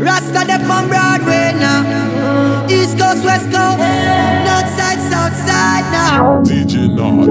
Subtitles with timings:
[0.00, 1.84] Rasta them on Broadway now.
[2.72, 3.84] East Coast, West Coast,
[4.48, 6.40] North Side, South Side now.
[6.40, 7.28] DJ Nath.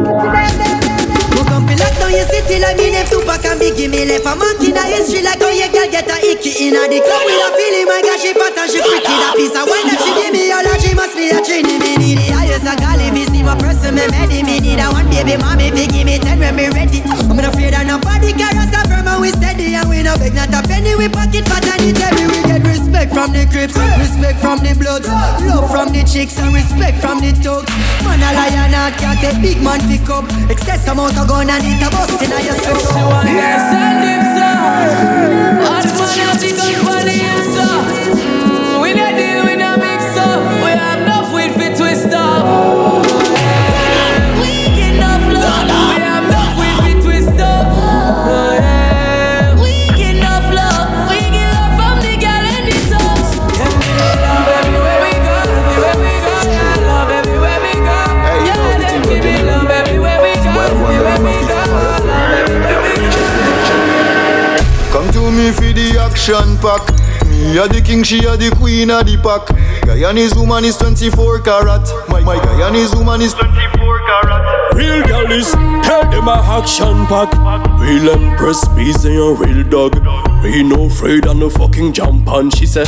[1.34, 4.25] Who come fi lock down your city like me name Tupac and Biggie Me left
[4.25, 6.84] a monkey in a history like oh, how your girl get a icky in a
[6.86, 9.65] the club with a feeling my God she fat and she pretty That piece of
[9.70, 12.38] wine that she give me all that she must be a trini Me need the
[12.60, 14.44] highest of God if you see my person me ready.
[14.44, 15.38] Me need a one baby.
[15.38, 17.02] Mommy fi give me ten when me ready.
[17.04, 19.76] I'm not afraid of nobody cause Rasta firm and we steady.
[19.76, 20.95] And we no beg not a penny.
[20.95, 24.76] We pocket fat and it heavy We get respect from the crips, respect from the
[24.76, 25.08] bloods.
[25.08, 26.38] Love from the chicks.
[26.38, 27.72] And respect from the thugs.
[28.03, 31.64] Man a lion and can't take big man pick up Excess amount of gun and
[31.64, 33.09] it a bust in a your She skull.
[33.12, 34.48] Want that send him so
[35.67, 37.20] Hot man have the gun for the
[67.59, 69.47] a the king, she a the queen of the pack.
[69.83, 71.83] Guyanese woman is 24 karat.
[72.07, 74.73] My, my Guyanese woman is 24 karat.
[74.75, 75.52] Real gal is
[75.83, 77.27] tell them a action pack.
[77.81, 79.99] Real empress, peace and a real dog.
[80.43, 82.49] We no afraid of no fucking jump on.
[82.52, 82.87] She said,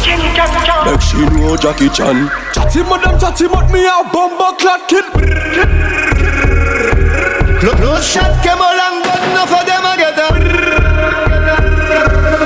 [0.86, 2.30] Make she know Jackie Chan.
[2.53, 5.03] Chatty madam, chatty mat me a bomber clot kid.
[7.59, 10.27] Close close shot came along, but enough of them a get a.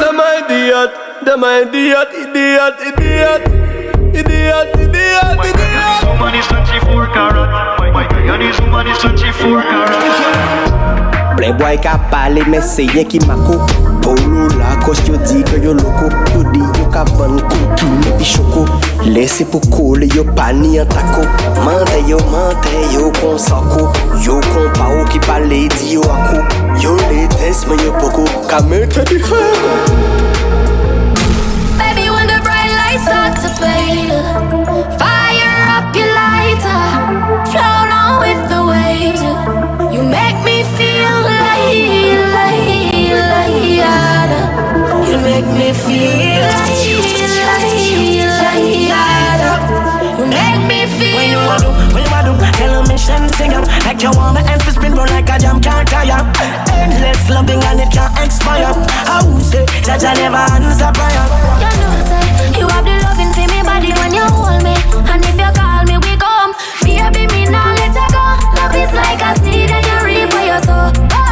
[0.01, 0.91] Them idiot,
[1.25, 3.41] Them a idiot, idiot, idiot,
[4.13, 6.03] idiot, idiot, idiot.
[6.05, 7.49] My woman is 24 karat.
[7.91, 11.37] My God, this woman is 24 karat.
[11.37, 13.57] Playboy ka pale, men seye ki mako.
[14.05, 16.13] Polo la kos yo di ke yo loko.
[16.29, 18.67] Yo di yo ka van kouki me pi choko.
[19.09, 21.25] Lese pou kole yo pani an tako.
[21.65, 23.89] Mante yo, mante yo kon sako.
[24.21, 26.45] Yo kon pa ou ki pale di yo ako.
[26.85, 28.30] Yo le tes men yo poko.
[28.45, 30.34] Ka mette di fego.
[33.35, 34.11] Start to fade,
[34.99, 36.83] fire up your lighter,
[37.51, 39.21] float on with the waves.
[39.93, 42.63] You make me feel like, like,
[43.31, 44.31] like,
[45.09, 46.79] you make me feel like,
[47.25, 47.79] like,
[48.91, 51.15] like, you make me feel.
[51.15, 54.11] When you want to, when you want to, tell them mission sing up Like you
[54.11, 56.23] want my emphasis spin roll like a jam can't tire.
[56.71, 58.71] Endless loving and it can't expire.
[59.07, 61.25] I would say that I never answer prayer
[61.61, 61.95] You know,
[62.58, 64.76] you have the loving for me body when you hold me,
[65.11, 66.53] and if you call me, we come.
[66.83, 66.99] Me
[67.95, 68.26] let go.
[68.55, 71.24] Love is like a seed and you reap what you sow.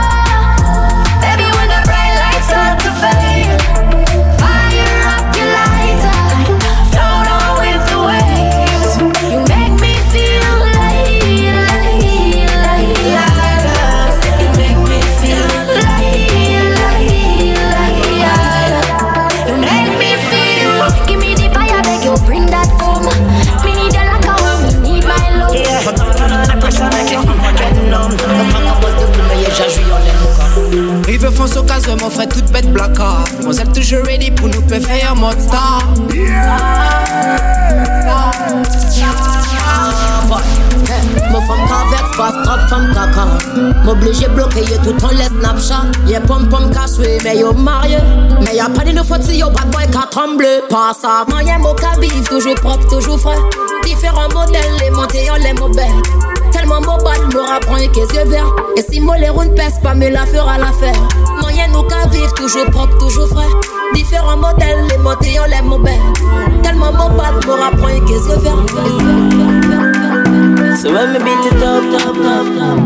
[50.14, 53.42] Tremble Pas ça Moyen mot vivre toujours propre toujours frais
[53.84, 55.90] Différents modèles les montés on les mauvais
[56.52, 59.80] Tellement mon bad m'aura prend et qu'est yeux verts Et si mon les ne pèse
[59.82, 61.02] pas mais la fera l'affaire
[61.42, 63.50] Moyen nous vivre toujours propre toujours frais
[63.96, 66.00] Différents modèles les montés on les mauvais
[66.62, 68.66] Tellement mon bad m'aura prend et qu'est yeux verts
[70.80, 72.80] So when me beat it up, top, top, top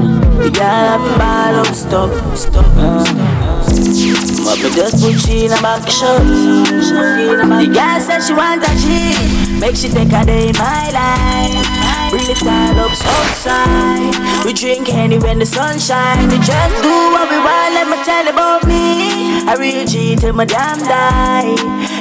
[0.43, 3.46] The girl have to ball up, stop, stop uh.
[3.77, 8.73] But me just put she in a back shot The girl said she want a
[8.81, 9.13] G.
[9.59, 11.61] Make she take a day in my life.
[12.09, 14.45] Bring it all up outside.
[14.45, 16.29] We drink any when the sun shine.
[16.29, 19.45] We just do what we want, let me tell about me.
[19.47, 21.53] A real G till my damn die.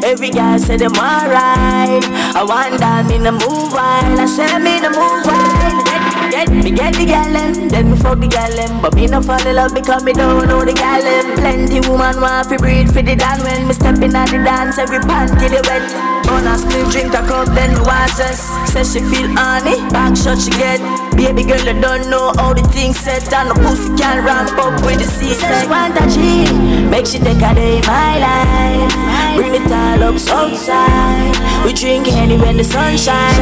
[0.03, 2.05] Every girl say them alright.
[2.33, 6.71] I want that me the move wild I say me the move wild Get, me
[6.71, 9.75] get the gal them Then me fuck the gal But me no fall in love
[9.75, 11.03] because me don't know the gal
[11.37, 14.79] Plenty woman want to breathe for the dan When me step in at the dance
[14.79, 15.87] every panty they wet
[16.29, 20.17] On a split drink a cup then me want cess Say she feel honey Back
[20.17, 20.81] shot she get.
[21.17, 24.75] Baby girl I don't know how the things set And the pussy can ramp up
[24.85, 26.51] with the seat Say she want a G
[26.91, 29.06] Make she take a day in my life
[29.37, 33.37] Bring it all up outside We drink any when the sun shine.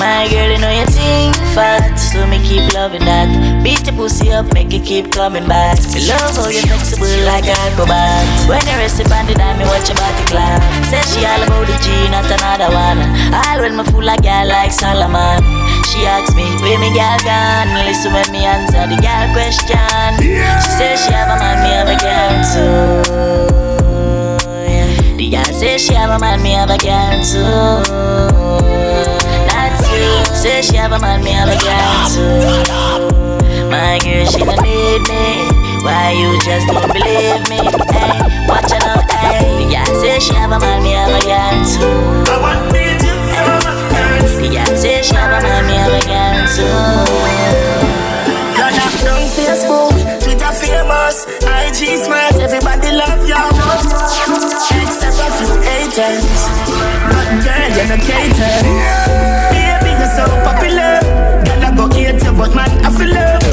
[0.00, 3.30] My girl, you know you think fat, so me keep loving that.
[3.62, 5.78] Beat your pussy up, make it keep coming back.
[5.94, 8.26] Me love how you flexible like a acrobat.
[8.48, 10.64] When you rest upon the dime, me watch your body clap.
[10.88, 13.06] Say she all about the G, not another one.
[13.30, 15.44] All when me fool like girl like Solomon.
[15.92, 17.70] She asks me, where me girl gone?
[17.86, 20.10] Listen when me answer the girl question.
[20.18, 23.49] She says she have a man, me have a girl too.
[25.30, 27.38] Girl say she have a man, me have a girl too.
[29.46, 30.34] That's you.
[30.34, 33.70] Say she have a man, me have a girl too.
[33.70, 35.46] My girl, she don't need me.
[35.84, 37.62] Why you just don't believe me?
[37.94, 38.18] Hey,
[38.48, 39.64] watch her now, hey.
[39.64, 42.30] The girl say she have a man, me have a girl too.
[42.30, 43.12] I want me to
[44.42, 47.69] The girl say she have a man, me have a girl too.
[56.00, 56.48] Haters.
[57.12, 58.64] But girl, you're not catered.
[59.52, 60.96] Baby, you're so popular.
[61.44, 63.44] Girl, I go hate you, but man, I feel love.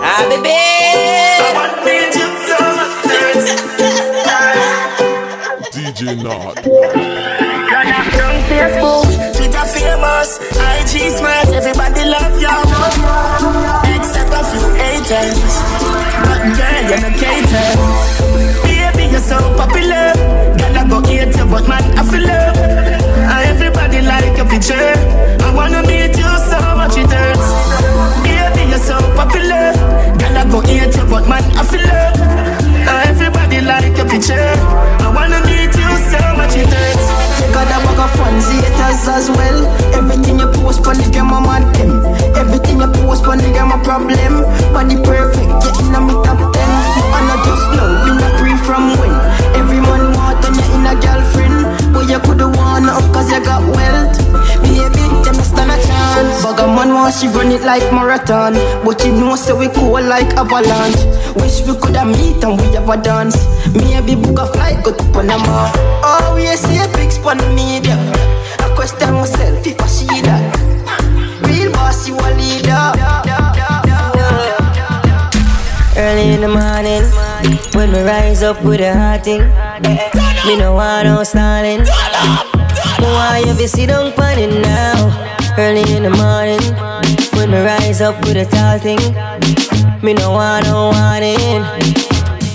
[0.00, 0.56] Ah, baby.
[1.36, 2.58] I want me to so
[5.70, 6.64] DJ Nath.
[6.64, 12.56] You're not on Facebook, Twitter famous, IG smart, everybody love you.
[13.94, 15.87] Except a few haters.
[16.38, 17.78] But girl, you're not catered.
[18.62, 20.14] Baby, you're so popular.
[20.54, 22.54] Girl, I go hate you, but man, I feel love.
[22.54, 24.94] And uh, everybody like your picture.
[25.42, 27.48] I wanna meet you so much it hurts.
[28.22, 29.74] Baby, you're so popular.
[30.14, 32.14] Girl, I go hate you, but man, I feel love.
[32.22, 34.38] And uh, everybody like your picture.
[34.38, 37.06] I wanna meet you so much it hurts.
[37.42, 39.58] You got a bag of fans, haters as well.
[39.98, 41.47] Everything you post, on the game, I'm
[57.18, 58.54] she run it like marathon.
[58.84, 61.02] But you know, so we cool like avalanche.
[61.36, 63.36] Wish we coulda meet and we have a dance.
[63.74, 65.70] Maybe book a flight, go to Panama.
[66.06, 67.98] Oh, we see a big spot on me there.
[68.60, 70.54] I question myself if I see that.
[71.42, 72.92] Real boss, you a leader.
[75.98, 77.02] Early in the morning,
[77.74, 79.42] when we rise up with a hot thing,
[80.46, 81.84] me no want no stalling.
[83.00, 85.27] Why you sit down on now?
[85.58, 86.62] Early in the morning,
[87.34, 89.02] when we rise up with a tall thing,
[90.04, 91.66] me no want no warning.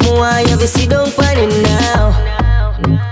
[0.07, 2.15] Why you be sit down it now?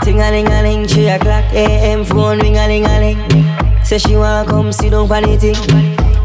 [0.03, 2.05] Ting a ling a ling, three o'clock a.m.
[2.05, 3.83] phone ring a ling a ling.
[3.83, 5.59] Say she want come sit down it thing.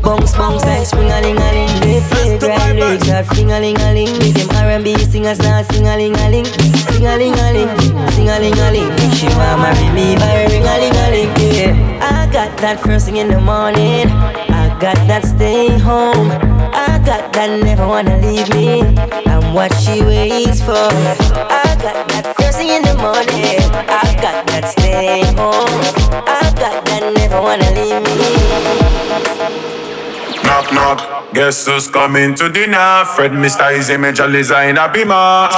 [0.00, 1.80] Bounce, bounce like spring a ling a ling.
[1.80, 4.12] They play grind legs at fling a ling a ling.
[4.22, 6.46] With them R&B singers not sing a ling a ling.
[6.94, 7.70] Sing a ling a ling,
[8.14, 9.10] sing a ling a ling.
[9.18, 11.30] She want marry me by ring a ling a ling.
[11.50, 12.06] Yeah,
[12.66, 14.08] that first thing in the morning.
[14.50, 16.32] I got that stay home.
[16.74, 18.82] I got that never wanna leave me.
[19.30, 20.74] I'm what she waits for.
[20.74, 23.62] I got that first thing in the morning.
[24.02, 25.80] I got that stay home.
[26.26, 28.16] I got that never wanna leave me.
[30.46, 30.98] Knock, knock.
[31.34, 33.04] Guess who's coming to dinner?
[33.04, 33.66] Fred Mr.
[33.76, 35.50] Easy Major Liza in a beamer.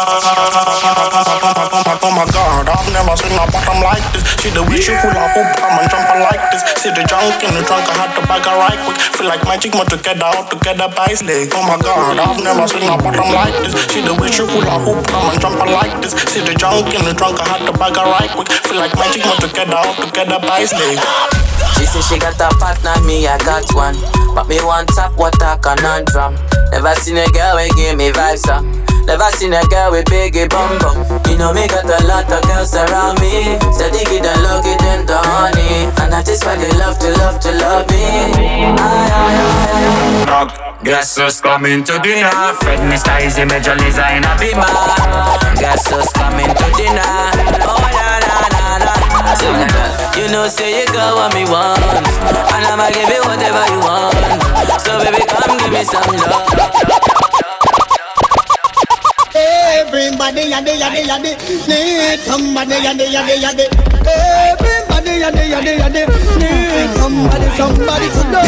[2.01, 4.24] Oh my god, I've never seen a bottom like this.
[4.41, 6.65] See the way she full of hoop, come and jump like this.
[6.81, 8.98] See the junk in the trunk, I had to bag her right quick.
[9.13, 11.53] Feel like magic, more together, all together by his leg.
[11.53, 13.77] Oh my god, I've never seen a bottom like this.
[13.93, 16.17] See the way she full of hoop, come and jump like this.
[16.32, 18.48] See the junk in the trunk, I had to bag her right quick.
[18.67, 20.96] Feel like magic, more together, all together by his leg.
[21.77, 23.94] She say she got a partner, me I got one.
[24.34, 26.39] But me want top what a conundrum.
[26.70, 28.63] Never seen a girl we give me vibes up.
[29.11, 30.97] Never seen a girl with biggie bum bum.
[31.27, 33.58] You know me got a lot of girls around me.
[33.75, 35.91] Dig it and look it in the honey.
[35.99, 38.31] And that is why they love to love to love me.
[38.79, 40.85] Aye, aye, aye, Knock.
[40.85, 42.31] Guess who's coming to dinner?
[42.63, 43.19] Fred Mr.
[43.27, 44.63] Easy Major Liza in a beamer.
[45.58, 47.03] Guess who's coming to dinner?
[47.67, 48.38] Oh na na.
[49.29, 54.17] You know say you got what me want, and I'ma give you whatever you want.
[54.81, 56.49] So baby, come give me some love.
[59.37, 61.32] Everybody yadi yadi yadi
[61.69, 63.67] need somebody yadi yadi yadi.
[64.08, 66.03] Everybody yadi yadi yadi
[66.41, 68.47] need somebody somebody to know.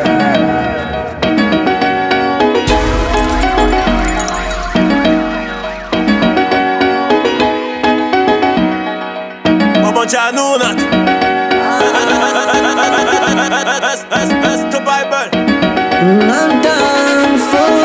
[0.00, 0.09] Mama
[13.80, 15.28] That's, that's, that's the Bible.
[15.32, 17.80] I'm done for.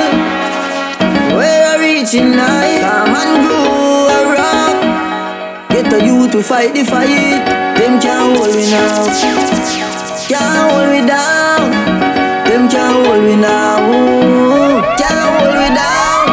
[1.38, 2.84] We're reaching high.
[2.84, 4.78] Come and grow a rock.
[5.72, 7.48] Get a youth to fight the fight.
[7.80, 9.08] Them can't hold me now.
[10.28, 11.72] Can't hold me down.
[12.44, 13.80] Them can't hold me now.
[15.00, 16.24] Can't hold me down.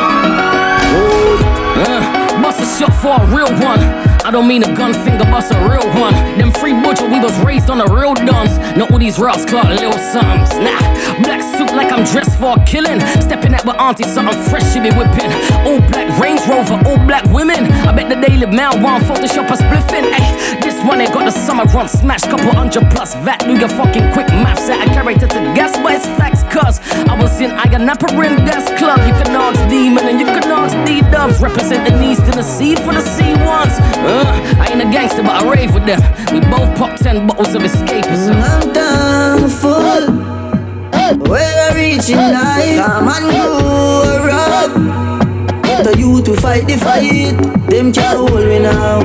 [2.42, 3.80] Must have shot for a real one.
[4.32, 6.14] Don't mean a gun finger, bust a real one.
[6.38, 8.56] Them free butcher, we was raised on the real duns.
[8.78, 10.56] Know who these rocks clock little sons.
[10.56, 10.80] Nah,
[11.22, 11.42] black
[11.76, 13.00] like I'm dressed for a killing.
[13.20, 15.30] Stepping out with auntie, something fresh she be whipping.
[15.66, 17.64] All black Range Rover, all black women.
[17.88, 20.06] I bet the Daily Mail want Photoshop a spliffing.
[20.12, 23.40] Ay, this one ain't got the summer run smash, couple hundred plus VAT.
[23.40, 26.42] Do your fucking quick maths out a character to guess, but it's facts.
[26.52, 29.00] Cause I was in Ionaparin Gas Club.
[29.06, 31.40] You can ask Demon and you can ask D-Dubs.
[31.40, 33.80] Representing East Tennessee for the C1s.
[34.04, 36.00] Uh, I ain't a gangster, but I rave with them.
[36.32, 38.36] We both pop ten bottles of escapism.
[38.36, 39.71] I'm down full.
[41.18, 43.46] Where I reach in life, come and go
[44.26, 44.74] rough.
[45.62, 47.36] Get the youth to fight the fight.
[47.68, 49.00] Them can't hold me now.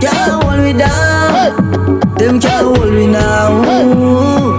[0.00, 2.00] Can't hold me down.
[2.16, 4.51] Them can't hold me now.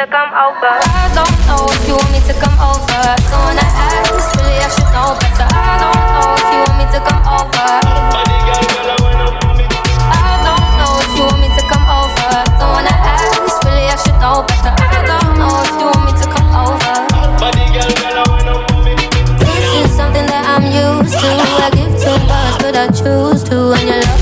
[0.00, 0.80] To come over.
[0.80, 3.00] I don't know if you want me to come over.
[3.28, 5.44] Don't wanna ask, really I should know better.
[5.44, 7.68] I don't know if you want me to come over.
[10.08, 12.32] I don't know if you want me to come over.
[12.56, 14.72] Don't wanna ask, really I should know better.
[14.72, 16.96] I don't know if you want me to come over.
[19.44, 21.28] This is something that I'm used to.
[21.28, 21.92] I give
[22.24, 23.76] much, but I choose to.
[23.76, 24.19] And you love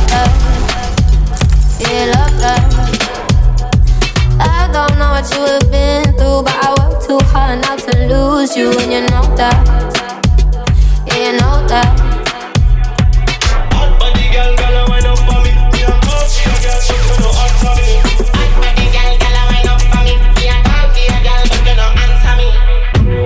[5.35, 9.01] you have been through, but I work too hard not to lose you, and you
[9.03, 9.57] know that.
[11.07, 12.19] Yeah, you know that.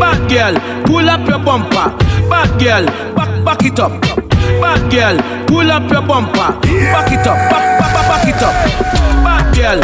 [0.01, 1.97] Bad girl, pull up your bumper.
[2.29, 4.01] Bad girl, back back it up.
[4.61, 6.59] Bad girl, pull up your bumper.
[6.93, 8.55] Back it up, back back back, it up.
[9.23, 9.81] Bad girl,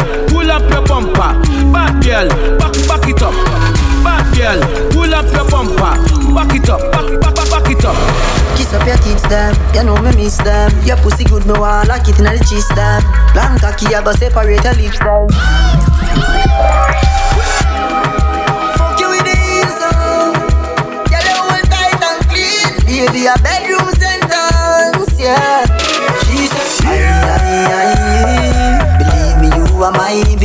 [0.49, 1.31] pull up your bumper.
[1.71, 2.27] Bad girl,
[2.57, 3.33] back back it up.
[4.03, 4.59] Bad girl,
[4.91, 5.93] pull up your bumper.
[6.33, 7.95] Back it up, back back back, back it up.
[8.57, 10.71] Kiss up your kids them, you know me miss them.
[10.85, 13.03] Your pussy good, me want like it in the cheese them.
[13.35, 15.29] Long cocky, I go separate your lips them.
[18.73, 19.93] Fuck you with the heels on.
[19.93, 20.33] Oh.
[21.13, 22.73] Girl, you hold tight and clean.
[22.89, 25.61] Baby, a bedroom sentence, yeah.
[26.25, 28.97] She said, aye, aye, aye.
[28.97, 30.38] Believe me, you are my.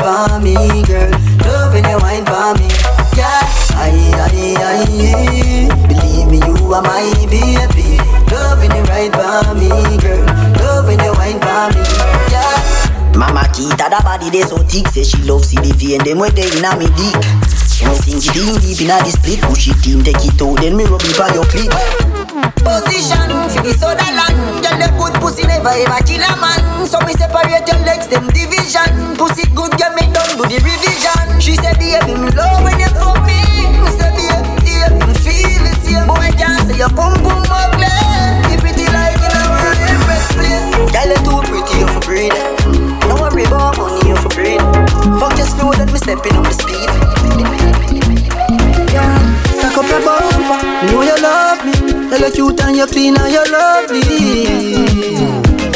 [0.00, 1.10] Loving for me, girl.
[1.44, 2.68] Loving you wine for me,
[3.16, 3.42] yeah.
[3.76, 5.86] Aye, aye, aye.
[5.88, 7.98] Believe me, you are my baby.
[8.32, 10.24] Loving you right for me, girl.
[10.62, 11.82] Loving you wine for me,
[12.30, 13.14] yeah.
[13.16, 16.30] Mama Kita da body they so thick Say she love see the vein them where
[16.30, 17.14] they inna me dick
[17.80, 20.56] You know sink it in deep inna the split Push it in take it out
[20.62, 21.70] then me rub it by your clit
[22.62, 24.62] Position for the soda land.
[24.64, 26.86] Girl the good pussy never ever kill a man.
[26.88, 28.88] So me separate your legs them division.
[29.20, 31.26] Pussy good girl me done do the revision.
[31.40, 33.38] She said baby me love when you fuck me.
[33.84, 36.06] Me say baby yeah, me feel the same.
[36.08, 37.90] Boy can't say your pum pum ugly.
[38.48, 40.58] You pretty like in a one impress play
[40.94, 42.32] Girl you too pretty you for breed
[43.08, 44.00] no worry about money.
[44.00, 44.03] you.
[45.20, 46.88] Fuck just know that me stepping on the speed.
[48.92, 49.18] Yeah,
[49.62, 50.58] cock up your bumper.
[50.90, 51.72] Know you love me.
[52.14, 54.02] You cute and you clean and you lovely,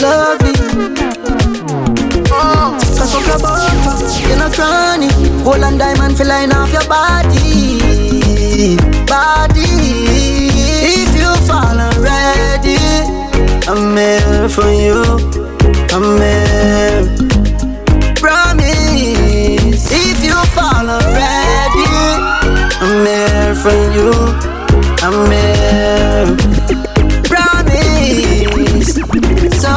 [0.01, 0.55] lovely.
[2.31, 3.99] Oh, cock up your bumper.
[4.29, 5.09] You're not cranny.
[5.45, 8.77] Gold and diamond feel line off your body,
[9.07, 9.69] body.
[10.81, 12.79] If you fall already,
[13.69, 15.05] I'm here for you.
[15.91, 17.28] I'm here.
[23.63, 24.11] For you.
[25.03, 26.27] I'm here.
[27.29, 28.95] Promise.
[29.63, 29.73] So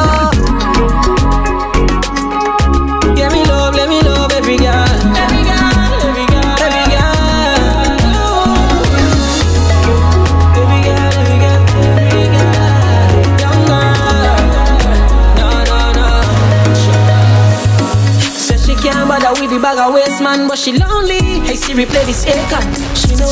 [3.16, 4.88] Give me love, let me love every girl.
[5.22, 7.16] Every girl, every girl, every girl.
[10.58, 11.12] Every girl.
[13.42, 14.36] Young girl.
[15.38, 16.08] No, no, no.
[18.46, 21.20] Says she can't bother with the bag of waste man, but she lonely.
[21.46, 22.64] Hey Siri, play this icon.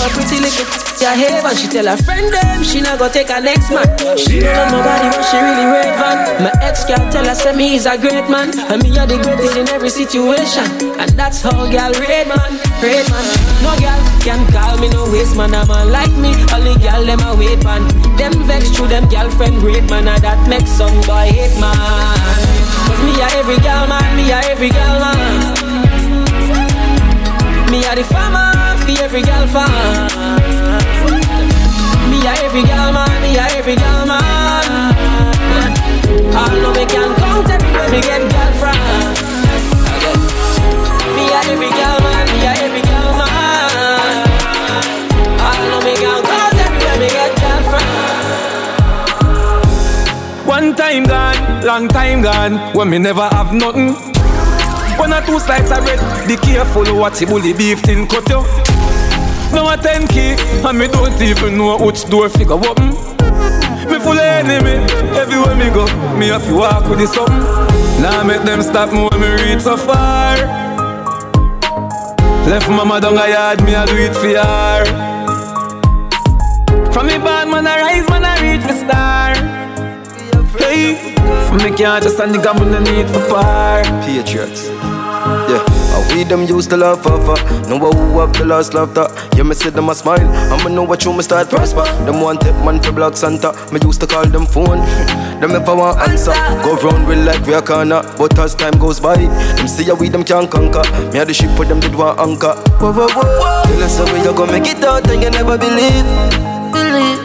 [0.00, 1.56] A pretty little your heaven.
[1.56, 3.88] She tell her friend them she not gonna take her next man.
[4.16, 6.44] She don't know nobody, but she really relevant.
[6.44, 9.16] My ex girl tell her say me is a great man, and me are the
[9.16, 10.64] greatest in every situation.
[11.00, 12.52] And that's how girl rate man,
[12.84, 13.24] rate man.
[13.64, 15.54] No girl can call me no waste man.
[15.54, 17.88] A man like me, only girl them a wait man.
[18.16, 21.76] Them vex through them girlfriend rate man, and that makes some boy hate man.
[22.88, 25.56] Cause me a every gal man, me a every gal man.
[27.70, 30.08] Me a the farmer, for every gal farm.
[32.10, 34.20] Me a every gal man, me a every gal man.
[36.32, 38.50] I know me can count everywhere me get gal.
[41.16, 44.26] Me a every gal man, me a every gal man.
[45.40, 47.86] I know me can count everywhere me get gal from.
[50.46, 54.09] One time gone, long time gone, when me never have nothing.
[55.00, 58.44] One or two slices of bread, be careful what the bully beef tin cut you.
[59.56, 62.92] Now a ten key, and me don't even know which door figure open.
[63.88, 64.76] Me full enemy,
[65.16, 65.86] everywhere me go,
[66.18, 67.40] me have to walk with the something.
[68.02, 70.36] Now make them stop me when me reach so far.
[72.46, 74.84] Left mama down a yard, me a do it for her.
[76.92, 79.34] From me bad man I rise, man I reach the star.
[80.58, 81.14] Hey,
[81.48, 83.82] from me can't just stand the gap underneath the bar.
[84.04, 84.68] Patriots.
[86.08, 87.20] We them used to love for
[87.68, 89.06] Know who have the last laughter.
[89.36, 90.26] Yeah, me see them a smile.
[90.52, 91.84] I'ma know what you me start prosper.
[92.04, 93.52] Them want take man for Black Santa.
[93.72, 94.80] Me used to call them phone.
[95.40, 96.32] them never want answer.
[96.64, 98.02] Go round real like we a corner.
[98.18, 100.82] But as time goes by, them see how we them can't conquer.
[101.12, 102.54] Me had the ship for them did want anchor.
[102.80, 103.62] Whoa, whoa, whoa.
[103.64, 106.06] Tell us how we you gonna make it out and you never believe.
[106.74, 107.20] Believe.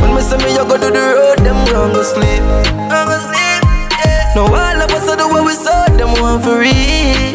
[0.00, 2.42] When me say me you go to the road, them wrong go sleep.
[2.90, 3.60] Wrong go sleep.
[4.02, 4.34] Yeah.
[4.34, 7.33] No all of us are the way we saw them want for real.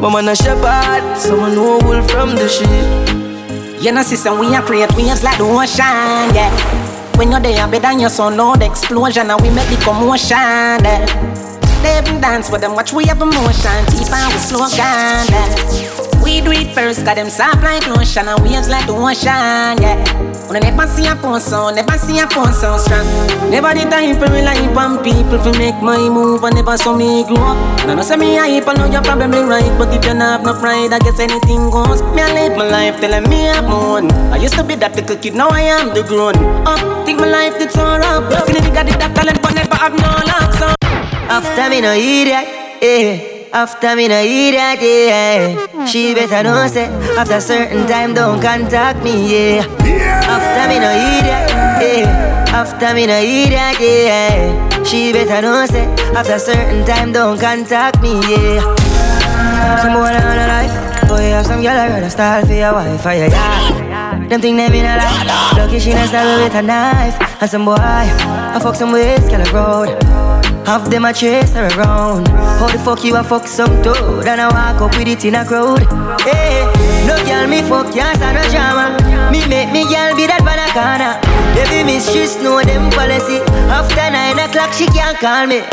[0.00, 3.82] But man a shepherd, someone know wool from the sheep.
[3.82, 6.50] You know, sister, we are create waves like the ocean, yeah.
[7.16, 11.04] When you're there, better than your son, Lord, explosion, and we make the commotion, yeah.
[11.82, 16.07] They even dance with them, watch we have emotion, deep and we slow down, yeah.
[16.28, 19.96] We do it first, got them soft like lotion, and waves like the ocean, yeah.
[20.44, 23.08] When I never see a sound, never see a phone sound strong.
[23.48, 27.24] Never the time for rely on people to make my move, and never saw me
[27.24, 27.56] grow up.
[27.80, 30.20] And I know say me hype, I know you're probably right, but if you don't
[30.20, 32.04] have no pride, I guess anything goes.
[32.12, 34.12] Me I live my life telling me I'm on.
[34.28, 36.36] I used to be that little kid, now I am the grown
[36.68, 37.08] up.
[37.08, 38.28] Think my life did so rough.
[38.44, 40.52] Feeling nigga did that talent, but never have no luck.
[40.60, 40.68] So
[41.32, 42.44] After me no idiot,
[42.84, 43.37] eh.
[43.52, 45.84] After me no idiot, yeah.
[45.86, 49.64] She better know say after certain time don't contact me, yeah.
[50.28, 52.44] After me no idiot, yeah.
[52.52, 54.84] After me no idiot, yeah.
[54.84, 58.60] She better know say after certain time don't contact me, yeah.
[59.82, 62.72] Some boy on a life, oh, boy have some girl I rather style for your
[62.72, 64.30] wife or your yard.
[64.30, 67.16] Them think them in a life, lucky she not stab with a knife.
[67.40, 70.17] And some boy, I fuck some ways, girl a road.
[70.68, 72.28] Half them a chase her around.
[72.28, 75.34] How the fuck you a fuck some toad and I walk up with it in
[75.34, 75.80] a crowd?
[76.20, 76.60] Hey,
[77.08, 78.92] no girl me fuck yes and no drama.
[79.32, 81.16] Me make me girl be that banana.
[81.56, 83.40] Baby mistress know them policy.
[83.72, 85.64] After nine o'clock she can't call me.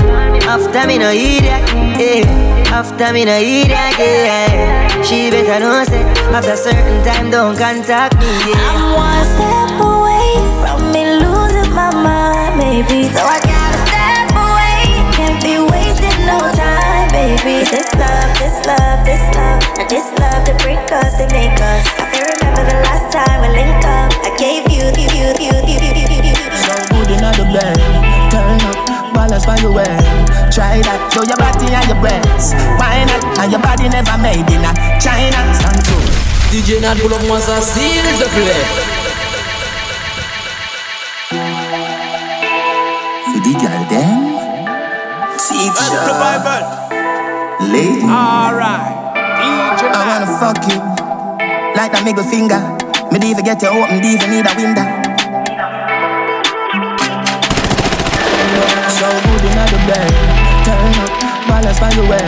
[0.47, 1.67] After me no idiot,
[1.99, 2.23] hey.
[2.71, 5.03] After me no idiot, yeah.
[5.03, 8.31] She better know say after certain time don't contact me.
[8.47, 8.71] Yeah.
[8.71, 13.11] I'm one step away from me losing my mind, maybe.
[13.11, 13.43] So I
[17.45, 17.69] time, baby.
[17.69, 21.83] This love, this love, this love, and this love to break us, they make us.
[21.97, 24.09] I still remember the last time we linked up.
[24.25, 26.35] I gave you, you, you, you, you, you, you, you.
[26.65, 27.77] So good in the bed,
[28.31, 29.95] Turn up, balance by your way.
[30.51, 32.53] Try that, show your body and your breasts.
[32.79, 33.21] Why not?
[33.39, 35.39] And your body never made it in a China.
[35.53, 35.97] Santo.
[36.49, 38.65] DJ Nath pull up moi ça s'il te plaît.
[43.25, 44.35] For the girl them.
[45.37, 46.84] Teacher.
[47.61, 48.03] Lady.
[48.03, 48.95] Alright.
[49.87, 50.79] I wanna fuck you
[51.75, 52.59] like a middle finger.
[53.11, 54.85] Me even get you open, even need a window.
[58.89, 60.24] So good in the bed.
[61.65, 62.21] Balance by your way.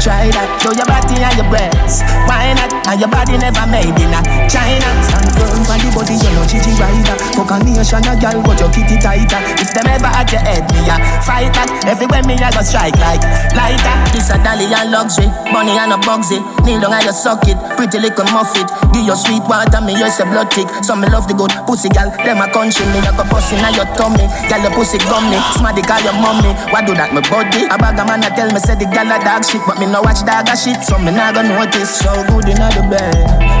[0.00, 2.00] Try that, show your body and your breasts.
[2.24, 2.72] Why not?
[2.88, 4.88] And your body never made in a China.
[5.04, 7.12] Stand firm by the body, you know chichi rider.
[7.36, 9.36] Fuck a nation, a girl, but your kitty tighter.
[9.60, 11.68] If them ever at your head, me a fight that.
[11.84, 13.20] Everywhere me a go strike like
[13.52, 13.94] lighter.
[14.16, 16.40] This a dolly and luxury, money and a bugsy.
[16.64, 18.64] Kneel down and you suck it, pretty little muffet.
[18.96, 20.64] Give your sweet water, me use a blood tick.
[20.80, 22.08] Some me love the good pussy, gal.
[22.24, 24.24] Them a country, me a go bust inna your tummy.
[24.48, 26.56] Gal, your pussy gummy, smarty call your mommy.
[26.72, 27.68] Why do that, my body?
[27.68, 29.86] A bag of man a tell me say the gal a dog shit, but me
[29.86, 31.90] no watch dog a shit, so me nah go notice.
[31.90, 33.14] So good inna the bed,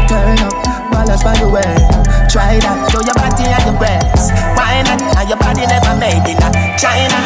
[0.06, 0.54] turn up,
[0.90, 1.74] balance by the way.
[2.30, 4.30] Try that, show your body and your breasts.
[4.54, 5.02] Why not?
[5.18, 6.38] And your body never made in
[6.78, 7.19] China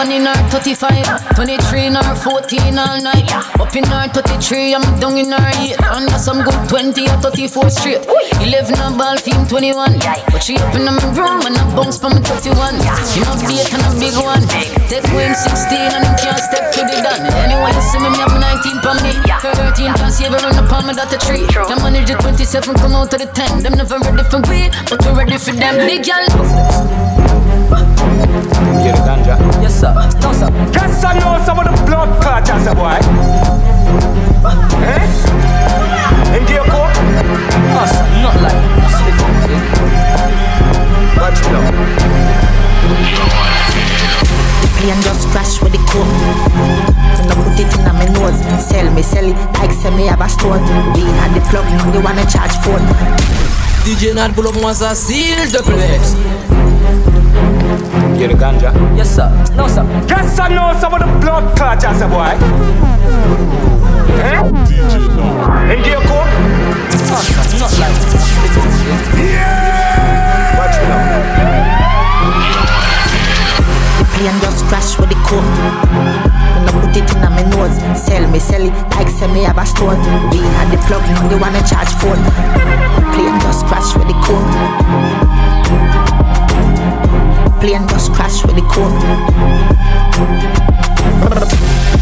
[0.00, 3.28] one in her 35, 23 in her 14 all night.
[3.60, 5.76] Up in her 33, I'm down in her 8.
[5.92, 8.08] And some good 20 or 34 straight.
[8.40, 10.00] 11 a ball team 21.
[10.32, 12.80] But she up in my room and I bounce from my 31.
[13.12, 14.40] She not date and a big one.
[14.88, 17.28] Step when 16 and I can't step to the done.
[17.44, 19.12] Anyway, you see me, me I'm 19 for me.
[19.44, 21.44] 13 plus, you ever run up on me, that's a tree.
[21.52, 23.60] Can manage the 27, come out to the 10.
[23.60, 25.76] Them never ready for me, but we ready for them.
[25.84, 26.24] Big y'all.
[28.82, 29.36] Get the ganja.
[29.60, 29.92] Yes, sir.
[29.92, 30.48] No, sir.
[30.72, 32.96] Yes, I know some of the blood clots, boy.
[34.80, 35.04] Eh?
[36.32, 36.96] And your coke?
[37.76, 38.04] No, sir.
[38.24, 38.56] Not like
[41.20, 41.70] Watch me now.
[44.80, 46.08] Plane just crash with the coke.
[47.20, 50.22] When I put it in my nose, sell me, sell it like say me have
[50.22, 50.62] a stone.
[50.94, 52.80] We had the plug, now they wanna charge phone.
[53.84, 56.16] DJ Nath pull up once I seal the place.
[58.20, 58.70] Get the ganja.
[58.94, 59.32] Yes, sir.
[59.56, 59.80] No, sir.
[60.06, 62.36] Yes, I know some of the blood clots, boy.
[64.20, 64.44] Eh?
[65.72, 66.28] And your coke?
[67.08, 67.40] No, sir.
[67.56, 67.96] Not like
[69.16, 70.52] Yeah!
[70.52, 71.00] Watch me now.
[74.12, 75.40] Plane just crash with the coke.
[75.40, 79.56] When I put it in my nose, sell me, sell it like say me have
[79.56, 79.96] a stone.
[80.28, 82.20] We had the plug, now they wanna charge phone.
[83.16, 86.09] Plane just crash with the coke.
[87.60, 88.88] Plane just crash with the coke.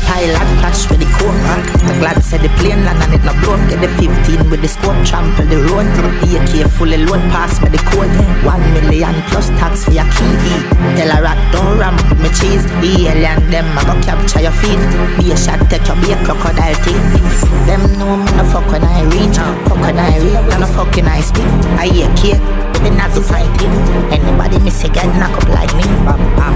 [0.07, 1.09] Pilot crash with the
[1.43, 1.61] man.
[1.83, 3.59] The glad said the plane land and it not broke.
[3.67, 5.91] Get the 15 with the scope, trample the road.
[6.23, 8.07] AK fully load, pass me the code.
[8.47, 10.31] One million plus tax for your key.
[10.95, 12.63] Tell a rat don't ramp me cheese.
[12.79, 14.79] The alien them I go capture your feet.
[15.19, 17.03] Be a shot, take your be a crocodile teeth.
[17.67, 19.43] Them know me no fuck when I reach.
[19.67, 21.51] Fuck when I reach, and no fucking I speak.
[21.75, 23.73] I hear cake, the Nazi fighting.
[24.13, 25.83] Anybody miss a get knock up like me.
[26.05, 26.55] Bam, bam.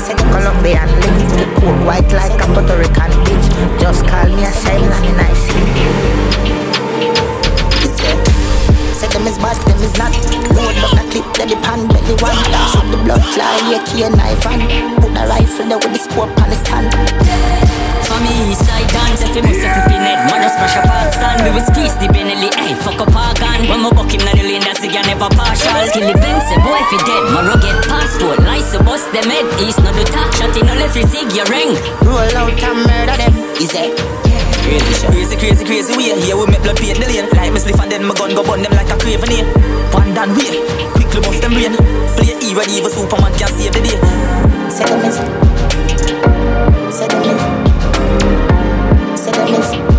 [0.00, 3.80] Say the Colombian link, the coke white like a Puerto Rican bitch.
[3.80, 5.64] Just call me a sign and I see.
[8.94, 10.12] Say them is boss, them is not.
[10.54, 12.36] Load up the clip, let the pan belly one.
[12.70, 14.62] Shoot the blood fly, yeah, key and knife and
[15.02, 17.73] put a rifle there with the scope on the stand.
[18.14, 21.10] For me, side dance, if you must have flipping head Man, just smash a park
[21.10, 21.42] stand.
[21.42, 24.30] We will squeeze the Benelli, hey, fuck up our gun When we buck him, na
[24.38, 25.82] the lane, that's the guy never partial.
[25.90, 29.42] Kill the Benz, say, boy, if he dead Maro get passport, license, bust them head
[29.58, 31.74] East, not the talk, shot in, no left, you sig your ring.
[32.06, 33.90] Roll out and murder them, is it?
[34.62, 37.26] Crazy Crazy, crazy, crazy way Here we make blood paint the lane.
[37.34, 39.44] Like me spliff and then my gun go burn them like a craven here
[39.90, 40.62] One down way
[40.94, 41.74] Quickly bust them brain.
[42.14, 43.98] Play E ready, even Superman can save the day.
[44.70, 45.02] Say them
[46.94, 47.53] Say them
[49.58, 49.93] is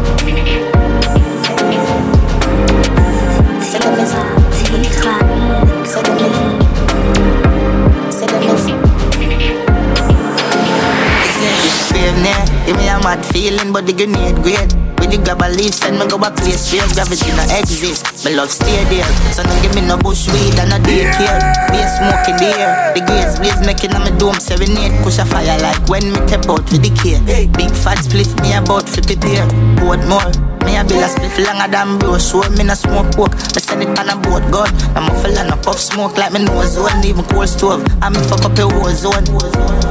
[13.16, 14.74] me mad feeling, but the grenade great.
[15.00, 18.26] With the grab a leaf, send me go a place where gravity no exist.
[18.26, 21.40] My love stay there, so don't give me no bush weed and no daycare.
[21.72, 22.52] Be a smoke in the
[22.96, 24.94] the gates blaze making on my dome serenade.
[25.04, 27.22] Push a fire like when me tap out with the care.
[27.58, 29.46] Big fat split me about to prepare.
[29.76, 30.45] Board more.
[30.66, 33.32] Me a bill a split longer than bro Show me no smoke pork.
[33.54, 36.44] Me send it on a boat gun I'm a fella no puff smoke like me
[36.44, 37.86] nose zone Even cold stove.
[38.02, 39.26] I me fuck up a war zone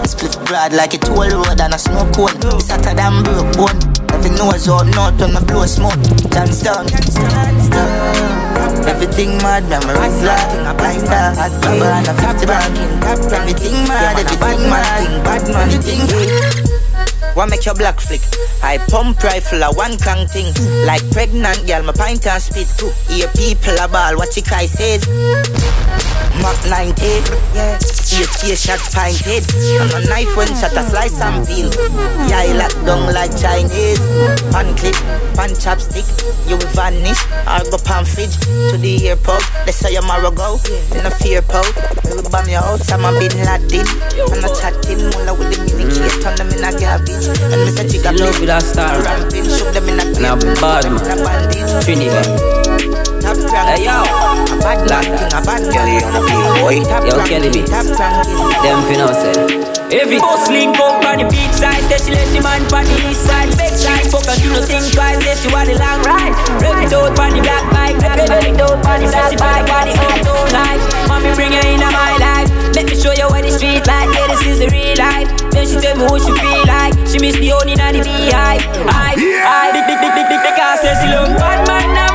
[0.04, 3.78] Split broad like a toll road and a snow cone It's hotter than broke bone.
[4.12, 5.98] Every nose out north when me blow smoke.
[6.30, 6.86] Johnstown
[8.86, 12.72] Everything mad, memories like a blind dog Hot rubber and a 50 bag
[13.32, 15.24] Everything mad, everything mad.
[15.24, 16.63] Bad man,
[17.34, 18.22] what make your black flick?
[18.62, 20.54] I pump rifle a one clang thing.
[20.86, 22.68] Like pregnant girl, my pint and spit.
[23.08, 25.06] Hear people a ball, what you cry says.
[26.42, 27.02] Mark 90,
[27.54, 27.78] yeah.
[28.14, 29.42] Eight eight shot head.
[29.80, 31.70] And a knife when shot a slice and peel.
[32.28, 33.98] Yeah, I lock down like Chinese.
[34.52, 34.94] Pan clip,
[35.34, 36.06] pan chopstick.
[36.48, 38.36] You will vanish or go pan fridge
[38.70, 39.42] to the airport.
[39.66, 40.60] They say you're go.
[40.94, 41.66] In a fear pout.
[42.04, 43.34] We will bomb your house, I'm a bin.
[43.34, 46.22] And a chatting, mula with the mini kid.
[46.22, 47.23] Turn them in a garbage.
[47.28, 50.36] And me say chica Love with a star Ramping, shoot them in a And a
[50.60, 53.98] bad man Trinidad Hey yo.
[54.00, 56.78] A bad man a bad girl You know feel boy.
[56.86, 59.34] Top Yo Kelly B Them finna say.
[59.90, 62.84] If it bus link up on the beach side Say she let the man on
[62.84, 63.50] the east side.
[63.58, 66.34] Big side Fuck her, she no think twice Say she want the long ride.
[66.62, 69.92] Rev it out on the black bike Rev it out on the black bike Body
[69.94, 72.48] up all night Mommy bring her in my life.
[72.74, 74.10] Let me show you what the street like.
[74.10, 75.28] Yeah, this is the real life.
[75.54, 76.94] Then she tell me what she feel like.
[77.06, 78.62] She miss the only and the beehive.
[78.90, 81.96] I, I, big, big, big, big, big, because say she love bad man.
[81.96, 82.13] And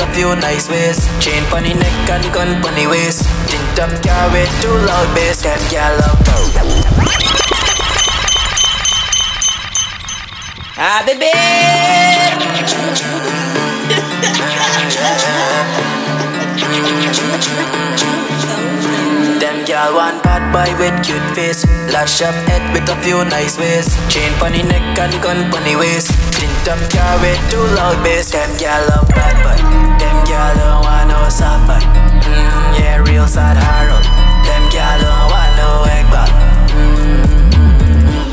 [0.00, 1.06] up a few nice ways.
[1.20, 3.22] Chain pony neck and gun pony waist.
[3.48, 5.42] Tint up car with too loud bass.
[5.42, 6.18] Them gal love.
[10.80, 11.32] Ah, baby.
[19.38, 21.62] Them gal want bad boy with cute face.
[21.94, 23.86] Lash up head with a few nice ways.
[24.10, 26.10] Chain pony neck and gun pony waist.
[26.34, 28.30] Tint up car with too loud bass.
[28.32, 29.54] Them gal love bad boy.
[30.02, 31.78] Them gal don't want no soft boy.
[32.26, 34.02] Mm, yeah, real sad hard
[34.42, 36.26] Them gal don't want no egg ball.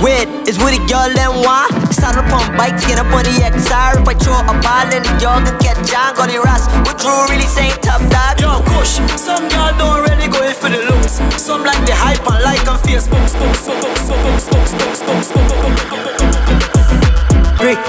[0.02, 1.75] Wait, is what the girl them want?
[1.96, 4.04] Start up on bikes, get up on the XR.
[4.04, 6.68] If I throw a ball in the girl can catch John, got the rust.
[6.84, 8.36] What Drew really saying top dog?
[8.36, 9.00] Yo, push.
[9.16, 11.24] Some girl don't really go in for the looks.
[11.40, 13.24] Some like the hype and like on Facebook.
[13.32, 15.48] Spook, spook, spook, spook, spook, spook, spook, spook.
[17.64, 17.80] Brick,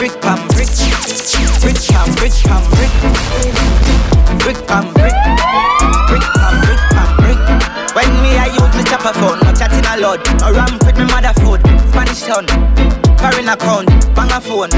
[0.00, 0.72] brick pam brick,
[1.60, 2.96] brick pam brick pam brick,
[4.40, 5.12] brick pam brick,
[6.08, 7.40] brick pam brick pam brick.
[7.92, 9.43] When me I use me chopper phone,
[10.04, 10.44] no chatting a.
[10.44, 12.46] I ramp with me mother food, Spanish town,
[13.16, 14.70] foreign account, bang a phone,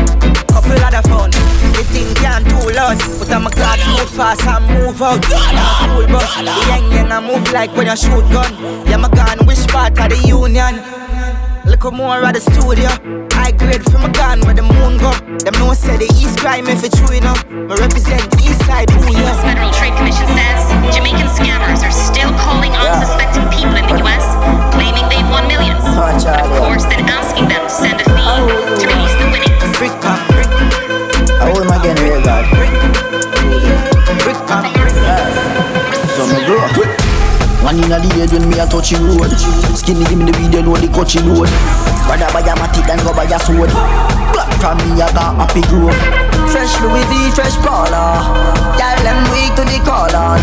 [0.46, 1.30] couple other phone.
[1.74, 5.24] The thing can't too loud, but I'm a class move fast and move out.
[5.26, 8.52] I'm a school bus, the young young I move like when you shoot gun.
[8.86, 10.82] Yeah, my gun, which part of the union?
[11.66, 12.86] Look more at the studio.
[13.34, 15.10] I grade from a gun where the moon go.
[15.42, 17.42] Them know say the east crime if it's true enough.
[17.50, 19.26] Me represent the east side, ooh yeah.
[19.26, 19.38] U.S.
[19.42, 20.62] Federal Trade Commission says
[20.94, 24.25] Jamaican scammers are still calling unsuspecting people in the U.S.,
[37.86, 39.30] in the head when me a touch the road.
[39.78, 41.48] Skinny give me the video know the coachy load
[42.10, 43.70] Rather buy a matic than go buy a sword.
[44.34, 48.22] Black from me I got happy grow Fresh Louis V, fresh Paula.
[48.78, 50.38] Girl, them weak to the color.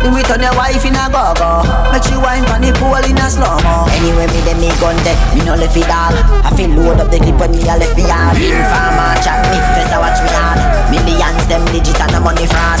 [0.00, 1.62] Do it on your wife in a go-go.
[1.92, 3.90] Make she wine pon the pool in a slow-mo.
[4.00, 7.10] Anyway, me dem me gun deck, me no left it all I feel load up
[7.12, 10.32] the clip when me a left me yard Informer chat me, first I watch me
[10.32, 12.80] hard Millions them legit and the money fraud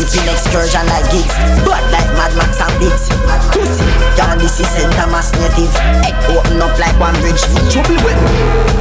[0.00, 3.12] It's in excursion like gigs But like Mad Max and Biggs
[3.52, 3.84] Pussy,
[4.16, 4.88] y'all this is St.
[4.96, 8.16] Thomas native Head open up like one bridge Trouble with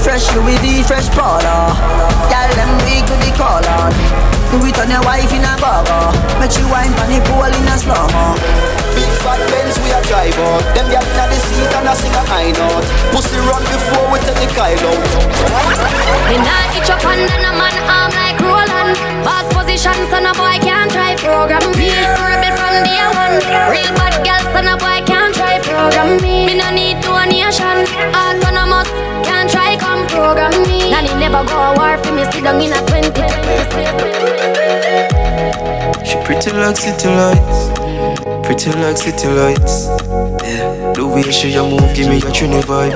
[0.05, 1.73] Fresh Louis V, fresh Paula.
[2.29, 3.09] Girl, them weak
[4.55, 6.11] to it on your wife in a go-go.
[6.39, 8.35] Make she wine pon the pool in a slow-mo.
[8.95, 12.15] Big fat Benz we a drive out Them gyal inna the seat and a sing
[12.15, 14.79] a high note Pussy run before we take the out
[16.31, 18.95] Me not itch up under no man arm like Roland.
[19.19, 21.91] Boss position, so no boy can't try program me.
[21.91, 23.35] Rebel from day one.
[23.67, 26.45] Real bad girl, so no boy can't try program me.
[26.47, 28.14] Me no need can't try come
[30.35, 30.91] program me.
[30.91, 32.23] Nanny never go a war for me.
[32.31, 33.11] Sit down in a 20.
[36.05, 37.59] She pretty like city lights.
[38.45, 39.87] Pretty like city lights.
[40.43, 40.93] Yeah.
[40.93, 42.91] The way she a move give me a trini vibe.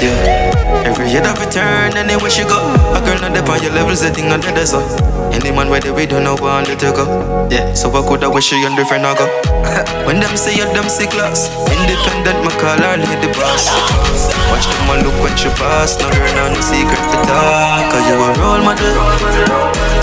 [0.00, 0.86] Yeah.
[0.86, 2.58] Every head of a turn anywhere she go.
[2.94, 4.86] A girl not dep on your level setting under the sun
[5.34, 6.92] Any man where they way don't know want let her.
[6.92, 7.74] Go Yeah.
[7.74, 9.26] So I coulda wish she and different I go
[10.06, 14.88] When them say you them sick class Independent my call her lady boss Watch them
[14.90, 18.62] a look when she pass No girl no secret to talk Cause you a role
[18.62, 18.92] model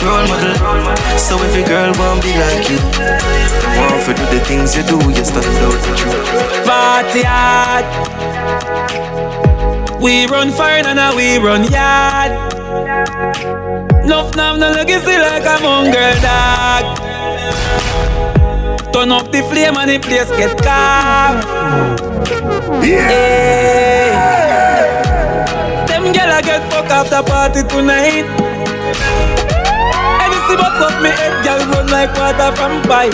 [0.03, 0.56] Role model
[1.17, 4.97] So every girl want be like you Them want to do the things you do
[5.12, 7.86] You stand out the truth Party hard.
[10.01, 12.32] We run fire and now we run yard.
[14.06, 16.97] Nuff nav no legacy like a mongrel dog.
[18.91, 21.41] Turn up the flame and the place get calm.
[22.84, 23.08] Yeah.
[23.10, 24.03] Them
[26.34, 28.26] a get fuck after party tonight.
[30.26, 33.13] Anything but up me head, gyal run like water from pipe.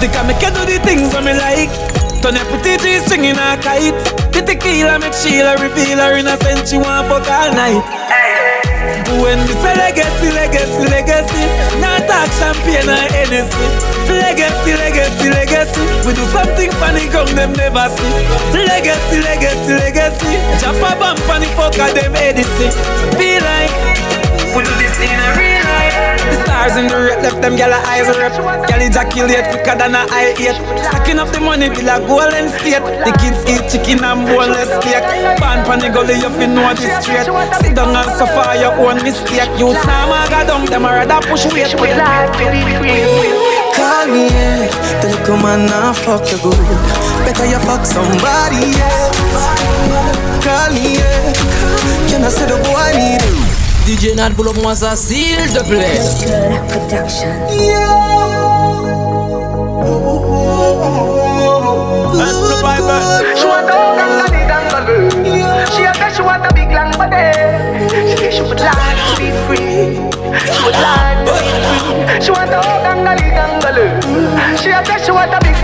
[0.00, 1.70] They can make you do the things that me like.
[2.22, 3.94] Turn your pretty G string in a kite.
[4.32, 6.68] The tequila make Sheila reveal her innocent.
[6.68, 8.19] She want fuck all night.
[9.18, 11.42] When we say legacy, legacy, legacy,
[11.82, 13.66] not talk champagne or Hennessy.
[14.06, 15.82] Legacy, legacy, legacy.
[16.06, 18.12] We do something funny, come them never see.
[18.54, 20.32] Legacy, legacy, legacy.
[20.62, 22.70] Chop a bump the fucker them Edison.
[23.18, 23.74] Feel like
[24.54, 25.59] we do this in a real.
[26.20, 28.34] The stars in the red left them gyal eyes rep.
[28.68, 30.58] Gyal ejaculate quicker than a eye eight.
[30.84, 32.84] Stacking up the money be like golden state.
[32.84, 35.04] The kids eat chicken and boneless steak.
[35.40, 37.28] Pan pan the gully you fi know this straight.
[37.60, 39.48] Sit down and suffer your own mistake.
[39.56, 41.72] You time I got down them I rather push weight.
[43.76, 44.68] Call me, yeah.
[45.00, 46.56] The little man now fuck you good.
[47.24, 49.08] Better you fuck somebody, yeah.
[50.44, 51.32] Call me, yeah.
[52.08, 53.59] Can I say the boy need it?
[53.90, 56.00] DJ Nath pull up moi ça s'il te plaît.
[57.10, 57.26] She.
[66.14, 67.18] She want a big long body.
[68.14, 69.98] She she would like to be free.
[70.54, 72.14] She would like to be free.
[72.22, 72.50] She want.
[74.60, 74.70] She
[75.04, 75.56] she want a big.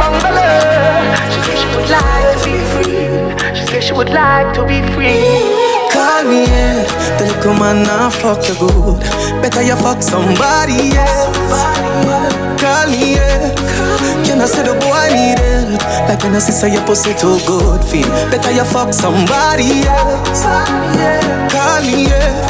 [1.31, 3.07] She she would like to be free.
[3.55, 5.76] She she would like to be free.
[5.93, 6.85] Call me, yeah.
[7.19, 9.01] The little man now fuck you good.
[9.43, 11.31] Better you fuck somebody, yeah.
[12.61, 13.55] Call me, yeah.
[14.25, 15.83] Can I say the boy need help?
[16.09, 20.43] Like when I say your pussy too good, feel better you fuck somebody else.
[21.53, 22.43] Call me, yeah.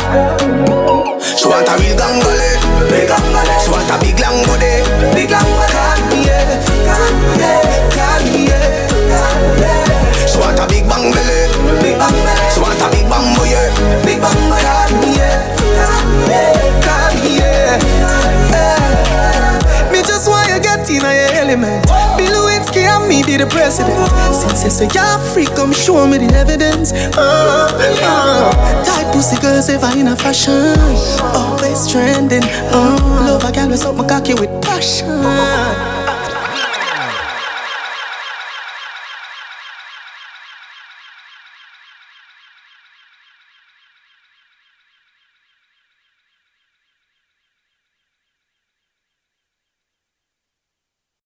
[1.20, 2.50] She want a real gangale,
[2.90, 3.54] big gangale.
[3.62, 4.82] She want a big long body,
[5.14, 5.72] big long body.
[5.76, 6.64] Call me, yeah.
[6.88, 7.92] Call me, yeah.
[7.92, 10.26] Call me, yeah.
[10.26, 11.35] She want a big bang belly,
[21.56, 21.86] element.
[22.16, 23.96] Bill Lewinsky and me be the president.
[24.34, 26.92] Since you say you're free, come show me the evidence.
[26.92, 27.68] Uh,
[28.02, 28.84] uh.
[28.84, 30.78] Tight pussy girls ever in a fashion.
[31.34, 32.44] Always trending.
[32.44, 35.95] Uh, love a girl with something cocky with passion.